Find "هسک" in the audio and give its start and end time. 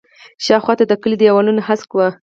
1.67-1.89